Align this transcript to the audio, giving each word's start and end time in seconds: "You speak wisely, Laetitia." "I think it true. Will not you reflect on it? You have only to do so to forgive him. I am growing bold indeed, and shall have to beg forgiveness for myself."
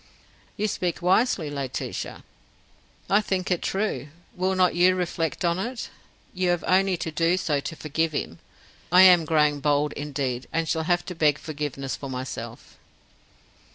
"You 0.57 0.67
speak 0.67 1.03
wisely, 1.03 1.51
Laetitia." 1.51 2.23
"I 3.07 3.21
think 3.21 3.51
it 3.51 3.61
true. 3.61 4.07
Will 4.35 4.55
not 4.55 4.73
you 4.73 4.95
reflect 4.95 5.45
on 5.45 5.59
it? 5.59 5.91
You 6.33 6.49
have 6.49 6.63
only 6.65 6.97
to 6.97 7.11
do 7.11 7.37
so 7.37 7.59
to 7.59 7.75
forgive 7.75 8.13
him. 8.13 8.39
I 8.91 9.03
am 9.03 9.25
growing 9.25 9.59
bold 9.59 9.93
indeed, 9.93 10.47
and 10.51 10.67
shall 10.67 10.85
have 10.89 11.05
to 11.05 11.13
beg 11.13 11.37
forgiveness 11.37 11.95
for 11.95 12.09
myself." 12.09 12.79